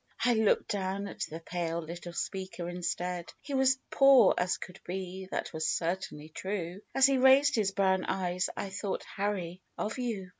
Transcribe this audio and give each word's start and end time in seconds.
I 0.25 0.33
looked 0.33 0.69
down 0.69 1.07
at 1.07 1.19
the 1.29 1.39
pale 1.39 1.79
little 1.79 2.13
speaker 2.13 2.67
instead; 2.67 3.31
He 3.39 3.53
was 3.53 3.77
poor 3.91 4.33
as 4.35 4.57
could 4.57 4.79
be, 4.83 5.27
that 5.29 5.53
was 5.53 5.67
certainly 5.67 6.29
true— 6.29 6.81
As 6.95 7.05
he 7.05 7.19
raised 7.19 7.53
his 7.53 7.69
brown 7.71 8.05
eyes, 8.05 8.49
I 8.57 8.69
thought, 8.71 9.03
Harry, 9.03 9.61
of 9.77 9.99
you. 9.99 10.29